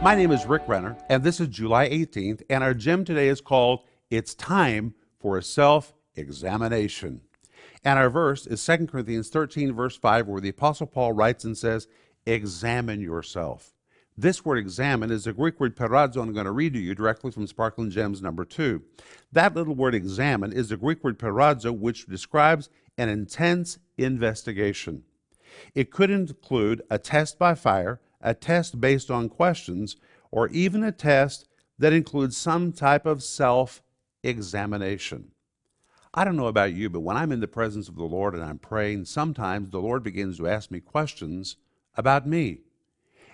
My 0.00 0.14
name 0.14 0.30
is 0.30 0.46
Rick 0.46 0.62
Renner, 0.68 0.96
and 1.08 1.24
this 1.24 1.40
is 1.40 1.48
July 1.48 1.88
18th, 1.88 2.42
and 2.48 2.62
our 2.62 2.72
gem 2.72 3.04
today 3.04 3.26
is 3.26 3.40
called 3.40 3.80
It's 4.10 4.32
Time 4.32 4.94
for 5.18 5.36
a 5.36 5.42
Self 5.42 5.92
Examination. 6.14 7.22
And 7.84 7.98
our 7.98 8.08
verse 8.08 8.46
is 8.46 8.64
2 8.64 8.86
Corinthians 8.86 9.28
13, 9.28 9.72
verse 9.72 9.96
5, 9.96 10.28
where 10.28 10.40
the 10.40 10.50
Apostle 10.50 10.86
Paul 10.86 11.14
writes 11.14 11.42
and 11.42 11.58
says, 11.58 11.88
Examine 12.26 13.00
yourself. 13.00 13.74
This 14.16 14.44
word 14.44 14.58
examine 14.58 15.10
is 15.10 15.24
the 15.24 15.32
Greek 15.32 15.58
word 15.58 15.76
peirazo, 15.76 16.22
I'm 16.22 16.32
going 16.32 16.46
to 16.46 16.52
read 16.52 16.74
to 16.74 16.78
you 16.78 16.94
directly 16.94 17.32
from 17.32 17.48
Sparkling 17.48 17.90
Gems 17.90 18.22
number 18.22 18.44
two. 18.44 18.82
That 19.32 19.56
little 19.56 19.74
word 19.74 19.96
examine 19.96 20.52
is 20.52 20.68
the 20.68 20.76
Greek 20.76 21.02
word 21.02 21.18
peirazo, 21.18 21.76
which 21.76 22.06
describes 22.06 22.70
an 22.96 23.08
intense 23.08 23.78
investigation. 23.96 25.02
It 25.74 25.90
could 25.90 26.10
include 26.10 26.82
a 26.88 27.00
test 27.00 27.36
by 27.36 27.56
fire, 27.56 28.00
a 28.20 28.34
test 28.34 28.80
based 28.80 29.10
on 29.10 29.28
questions, 29.28 29.96
or 30.30 30.48
even 30.48 30.82
a 30.82 30.92
test 30.92 31.46
that 31.78 31.92
includes 31.92 32.36
some 32.36 32.72
type 32.72 33.06
of 33.06 33.22
self 33.22 33.82
examination. 34.22 35.30
I 36.14 36.24
don't 36.24 36.36
know 36.36 36.46
about 36.46 36.72
you, 36.72 36.90
but 36.90 37.00
when 37.00 37.16
I'm 37.16 37.32
in 37.32 37.40
the 37.40 37.48
presence 37.48 37.88
of 37.88 37.96
the 37.96 38.04
Lord 38.04 38.34
and 38.34 38.42
I'm 38.42 38.58
praying, 38.58 39.04
sometimes 39.04 39.70
the 39.70 39.80
Lord 39.80 40.02
begins 40.02 40.38
to 40.38 40.48
ask 40.48 40.70
me 40.70 40.80
questions 40.80 41.56
about 41.96 42.26
me. 42.26 42.62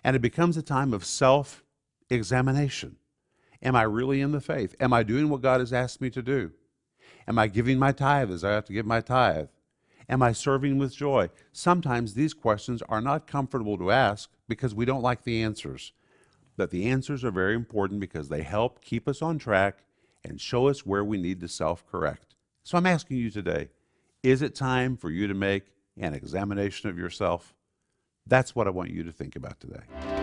And 0.02 0.14
it 0.14 0.22
becomes 0.22 0.56
a 0.56 0.62
time 0.62 0.92
of 0.92 1.04
self 1.04 1.64
examination. 2.10 2.96
Am 3.62 3.74
I 3.74 3.82
really 3.82 4.20
in 4.20 4.32
the 4.32 4.40
faith? 4.40 4.74
Am 4.78 4.92
I 4.92 5.02
doing 5.02 5.30
what 5.30 5.40
God 5.40 5.60
has 5.60 5.72
asked 5.72 6.00
me 6.00 6.10
to 6.10 6.22
do? 6.22 6.52
Am 7.26 7.38
I 7.38 7.46
giving 7.46 7.78
my 7.78 7.92
tithe 7.92 8.30
as 8.30 8.44
I 8.44 8.50
have 8.52 8.66
to 8.66 8.72
give 8.74 8.84
my 8.84 9.00
tithe? 9.00 9.48
Am 10.08 10.22
I 10.22 10.32
serving 10.32 10.78
with 10.78 10.94
joy? 10.94 11.30
Sometimes 11.52 12.14
these 12.14 12.34
questions 12.34 12.82
are 12.88 13.00
not 13.00 13.26
comfortable 13.26 13.78
to 13.78 13.90
ask 13.90 14.30
because 14.48 14.74
we 14.74 14.84
don't 14.84 15.02
like 15.02 15.24
the 15.24 15.42
answers. 15.42 15.92
But 16.56 16.70
the 16.70 16.86
answers 16.86 17.24
are 17.24 17.30
very 17.30 17.54
important 17.54 18.00
because 18.00 18.28
they 18.28 18.42
help 18.42 18.80
keep 18.82 19.08
us 19.08 19.22
on 19.22 19.38
track 19.38 19.78
and 20.24 20.40
show 20.40 20.68
us 20.68 20.86
where 20.86 21.04
we 21.04 21.16
need 21.16 21.40
to 21.40 21.48
self 21.48 21.86
correct. 21.86 22.34
So 22.62 22.78
I'm 22.78 22.86
asking 22.86 23.18
you 23.18 23.30
today 23.30 23.68
is 24.22 24.40
it 24.40 24.54
time 24.54 24.96
for 24.96 25.10
you 25.10 25.26
to 25.26 25.34
make 25.34 25.64
an 25.98 26.14
examination 26.14 26.88
of 26.88 26.98
yourself? 26.98 27.54
That's 28.26 28.54
what 28.54 28.66
I 28.66 28.70
want 28.70 28.90
you 28.90 29.04
to 29.04 29.12
think 29.12 29.36
about 29.36 29.60
today. 29.60 30.13